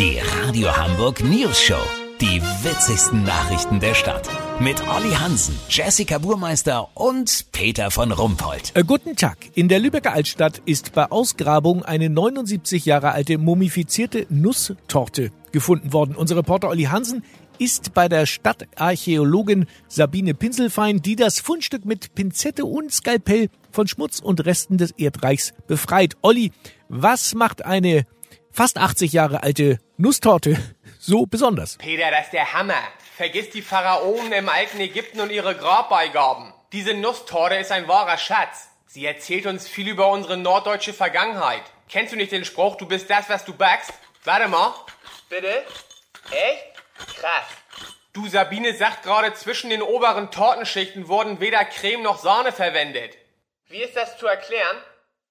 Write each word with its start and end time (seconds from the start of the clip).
Die 0.00 0.18
Radio 0.18 0.74
Hamburg 0.74 1.22
News 1.22 1.60
Show. 1.60 1.82
Die 2.22 2.40
witzigsten 2.40 3.22
Nachrichten 3.22 3.80
der 3.80 3.92
Stadt. 3.92 4.30
Mit 4.58 4.82
Olli 4.88 5.10
Hansen, 5.10 5.54
Jessica 5.68 6.16
Burmeister 6.16 6.88
und 6.94 7.44
Peter 7.52 7.90
von 7.90 8.10
Rumpold. 8.10 8.72
Äh, 8.72 8.82
guten 8.82 9.14
Tag. 9.14 9.36
In 9.52 9.68
der 9.68 9.78
Lübecker 9.78 10.14
Altstadt 10.14 10.62
ist 10.64 10.94
bei 10.94 11.10
Ausgrabung 11.10 11.82
eine 11.82 12.08
79 12.08 12.86
Jahre 12.86 13.12
alte 13.12 13.36
mumifizierte 13.36 14.26
Nusstorte 14.30 15.32
gefunden 15.52 15.92
worden. 15.92 16.16
Unser 16.16 16.36
Reporter 16.36 16.70
Olli 16.70 16.84
Hansen 16.84 17.22
ist 17.58 17.92
bei 17.92 18.08
der 18.08 18.24
Stadtarchäologin 18.24 19.66
Sabine 19.86 20.32
Pinselfein, 20.32 21.02
die 21.02 21.16
das 21.16 21.40
Fundstück 21.40 21.84
mit 21.84 22.14
Pinzette 22.14 22.64
und 22.64 22.90
Skalpell 22.90 23.50
von 23.70 23.86
Schmutz 23.86 24.20
und 24.20 24.46
Resten 24.46 24.78
des 24.78 24.92
Erdreichs 24.92 25.52
befreit. 25.66 26.16
Olli, 26.22 26.52
was 26.88 27.34
macht 27.34 27.66
eine 27.66 28.06
fast 28.50 28.78
80 28.78 29.12
Jahre 29.12 29.42
alte 29.42 29.78
Nusstorte 30.00 30.56
so 30.98 31.26
besonders? 31.26 31.76
Peter, 31.76 32.10
das 32.10 32.24
ist 32.24 32.32
der 32.32 32.54
Hammer. 32.54 32.82
Vergiss 33.18 33.50
die 33.50 33.60
Pharaonen 33.60 34.32
im 34.32 34.48
alten 34.48 34.80
Ägypten 34.80 35.20
und 35.20 35.30
ihre 35.30 35.54
Grabbeigaben. 35.54 36.54
Diese 36.72 36.94
Nusstorte 36.94 37.56
ist 37.56 37.70
ein 37.70 37.86
wahrer 37.86 38.16
Schatz. 38.16 38.70
Sie 38.86 39.04
erzählt 39.04 39.44
uns 39.44 39.68
viel 39.68 39.88
über 39.88 40.08
unsere 40.08 40.38
norddeutsche 40.38 40.94
Vergangenheit. 40.94 41.64
Kennst 41.90 42.14
du 42.14 42.16
nicht 42.16 42.32
den 42.32 42.46
Spruch, 42.46 42.76
du 42.76 42.88
bist 42.88 43.10
das, 43.10 43.28
was 43.28 43.44
du 43.44 43.52
backst? 43.52 43.92
Warte 44.24 44.48
mal. 44.48 44.72
Bitte? 45.28 45.66
Echt? 46.30 47.18
Krass. 47.18 47.44
Du, 48.14 48.26
Sabine 48.26 48.74
sagt 48.74 49.02
gerade, 49.02 49.34
zwischen 49.34 49.68
den 49.68 49.82
oberen 49.82 50.30
Tortenschichten 50.30 51.08
wurden 51.08 51.40
weder 51.40 51.62
Creme 51.66 52.02
noch 52.02 52.18
Sahne 52.18 52.52
verwendet. 52.52 53.18
Wie 53.66 53.82
ist 53.82 53.96
das 53.96 54.16
zu 54.16 54.26
erklären? 54.26 54.78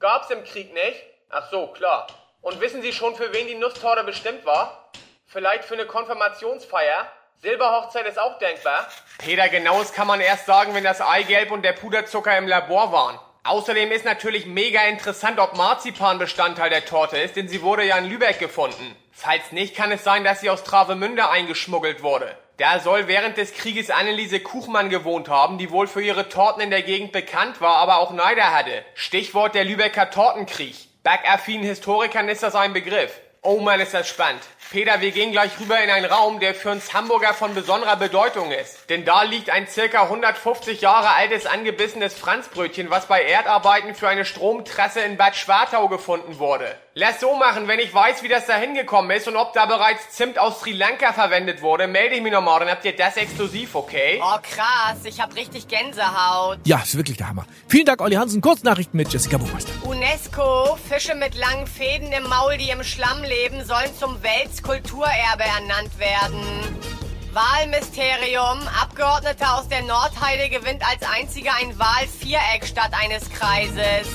Gab's 0.00 0.28
im 0.28 0.44
Krieg 0.44 0.74
nicht? 0.74 1.02
Ach 1.30 1.50
so, 1.50 1.68
klar. 1.68 2.08
Und 2.42 2.60
wissen 2.60 2.82
Sie 2.82 2.92
schon, 2.92 3.14
für 3.14 3.32
wen 3.32 3.46
die 3.46 3.54
Nusstorte 3.54 4.02
bestimmt 4.04 4.46
war? 4.46 4.90
Vielleicht 5.26 5.64
für 5.64 5.74
eine 5.74 5.86
Konfirmationsfeier? 5.86 7.06
Silberhochzeit 7.42 8.06
ist 8.06 8.18
auch 8.18 8.38
denkbar. 8.38 8.86
Peter, 9.18 9.48
genaues 9.48 9.92
kann 9.92 10.06
man 10.06 10.20
erst 10.20 10.46
sagen, 10.46 10.74
wenn 10.74 10.84
das 10.84 11.00
Eigelb 11.00 11.50
und 11.50 11.62
der 11.62 11.72
Puderzucker 11.72 12.36
im 12.36 12.46
Labor 12.46 12.92
waren. 12.92 13.18
Außerdem 13.44 13.90
ist 13.92 14.04
natürlich 14.04 14.44
mega 14.44 14.82
interessant, 14.82 15.38
ob 15.38 15.56
Marzipan 15.56 16.18
Bestandteil 16.18 16.68
der 16.68 16.84
Torte 16.84 17.16
ist, 17.16 17.36
denn 17.36 17.48
sie 17.48 17.62
wurde 17.62 17.84
ja 17.84 17.96
in 17.96 18.10
Lübeck 18.10 18.38
gefunden. 18.38 18.94
Falls 19.12 19.52
nicht, 19.52 19.74
kann 19.74 19.92
es 19.92 20.04
sein, 20.04 20.24
dass 20.24 20.40
sie 20.40 20.50
aus 20.50 20.64
Travemünde 20.64 21.30
eingeschmuggelt 21.30 22.02
wurde. 22.02 22.36
Da 22.58 22.80
soll 22.80 23.08
während 23.08 23.38
des 23.38 23.54
Krieges 23.54 23.88
Anneliese 23.88 24.40
Kuchmann 24.40 24.90
gewohnt 24.90 25.30
haben, 25.30 25.56
die 25.56 25.70
wohl 25.70 25.86
für 25.86 26.02
ihre 26.02 26.28
Torten 26.28 26.60
in 26.60 26.70
der 26.70 26.82
Gegend 26.82 27.12
bekannt 27.12 27.62
war, 27.62 27.76
aber 27.76 28.00
auch 28.00 28.12
Neider 28.12 28.54
hatte. 28.54 28.84
Stichwort 28.94 29.54
der 29.54 29.64
Lübecker 29.64 30.10
Tortenkrieg. 30.10 30.89
Backaffinen 31.02 31.64
Historikern 31.64 32.28
ist 32.28 32.42
das 32.42 32.54
ein 32.54 32.74
Begriff. 32.74 33.10
Oh 33.40 33.58
Mann, 33.58 33.80
ist 33.80 33.94
das 33.94 34.06
spannend. 34.06 34.42
Peter, 34.70 35.00
wir 35.00 35.12
gehen 35.12 35.32
gleich 35.32 35.58
rüber 35.58 35.82
in 35.82 35.88
einen 35.88 36.04
Raum, 36.04 36.40
der 36.40 36.54
für 36.54 36.70
uns 36.70 36.92
Hamburger 36.92 37.32
von 37.32 37.54
besonderer 37.54 37.96
Bedeutung 37.96 38.52
ist. 38.52 38.88
Denn 38.90 39.06
da 39.06 39.22
liegt 39.22 39.48
ein 39.48 39.66
circa 39.66 40.02
150 40.02 40.82
Jahre 40.82 41.14
altes 41.14 41.46
angebissenes 41.46 42.12
Franzbrötchen, 42.12 42.90
was 42.90 43.06
bei 43.06 43.22
Erdarbeiten 43.22 43.94
für 43.94 44.08
eine 44.08 44.26
Stromtrasse 44.26 45.00
in 45.00 45.16
Bad 45.16 45.36
Schwartau 45.36 45.88
gefunden 45.88 46.38
wurde. 46.38 46.66
Lass 46.94 47.18
so 47.18 47.34
machen, 47.34 47.66
wenn 47.66 47.80
ich 47.80 47.94
weiß, 47.94 48.22
wie 48.22 48.28
das 48.28 48.46
da 48.46 48.56
hingekommen 48.56 49.10
ist 49.16 49.26
und 49.26 49.36
ob 49.36 49.54
da 49.54 49.64
bereits 49.64 50.10
Zimt 50.10 50.38
aus 50.38 50.60
Sri 50.60 50.72
Lanka 50.72 51.12
verwendet 51.12 51.62
wurde, 51.62 51.86
melde 51.86 52.16
ich 52.16 52.22
mich 52.22 52.32
nochmal, 52.32 52.60
dann 52.60 52.68
habt 52.68 52.84
ihr 52.84 52.94
das 52.94 53.16
exklusiv, 53.16 53.74
okay? 53.74 54.20
Oh 54.22 54.38
krass, 54.42 54.98
ich 55.04 55.20
hab 55.20 55.34
richtig 55.34 55.66
Gänsehaut. 55.66 56.58
Ja, 56.64 56.80
ist 56.82 56.96
wirklich 56.96 57.16
der 57.16 57.28
Hammer. 57.28 57.46
Vielen 57.68 57.86
Dank, 57.86 58.00
Olli 58.02 58.16
Hansen. 58.16 58.40
Kurznachrichten 58.40 58.96
mit 58.96 59.10
Jessica 59.12 59.38
Buchmeister. 59.38 59.72
UNESCO, 60.10 60.76
Fische 60.88 61.14
mit 61.14 61.34
langen 61.34 61.66
Fäden 61.66 62.10
im 62.10 62.24
Maul, 62.24 62.56
die 62.56 62.70
im 62.70 62.82
Schlamm 62.82 63.22
leben, 63.22 63.64
sollen 63.64 63.94
zum 63.96 64.20
Weltkulturerbe 64.22 65.44
ernannt 65.44 65.98
werden. 65.98 66.42
Wahlmysterium. 67.32 68.58
Abgeordneter 68.80 69.58
aus 69.58 69.68
der 69.68 69.82
Nordheide 69.82 70.48
gewinnt 70.48 70.82
als 70.84 71.02
einziger 71.02 71.52
ein 71.60 71.78
Wahlviereck 71.78 72.66
statt 72.66 72.90
eines 72.92 73.30
Kreises. 73.30 74.08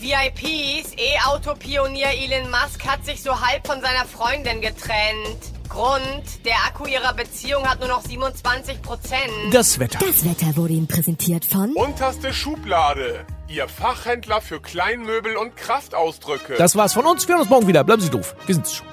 VIPs. 0.00 0.92
E-Auto-Pionier 0.96 2.12
Elon 2.12 2.50
Musk 2.50 2.86
hat 2.86 3.04
sich 3.04 3.22
so 3.22 3.38
halb 3.38 3.66
von 3.66 3.80
seiner 3.82 4.06
Freundin 4.06 4.62
getrennt. 4.62 5.52
Grund, 5.68 6.44
der 6.46 6.56
Akku 6.66 6.86
ihrer 6.86 7.12
Beziehung 7.12 7.68
hat 7.68 7.78
nur 7.78 7.88
noch 7.88 8.02
27 8.02 8.80
Prozent. 8.80 9.52
Das 9.52 9.78
Wetter. 9.78 9.98
Das 9.98 10.24
Wetter 10.24 10.56
wurde 10.56 10.72
Ihnen 10.72 10.88
präsentiert 10.88 11.44
von 11.44 11.74
Unterste 11.74 12.32
Schublade. 12.32 13.26
Ihr 13.52 13.68
Fachhändler 13.68 14.40
für 14.40 14.62
Kleinmöbel 14.62 15.36
und 15.36 15.56
Kraftausdrücke. 15.56 16.54
Das 16.56 16.74
war's 16.74 16.94
von 16.94 17.04
uns. 17.04 17.28
Wir 17.28 17.34
hören 17.34 17.42
uns 17.42 17.50
morgen 17.50 17.66
wieder. 17.66 17.84
Bleiben 17.84 18.00
Sie 18.00 18.08
doof. 18.08 18.34
Wir 18.46 18.54
sind's 18.54 18.74
schon. 18.74 18.86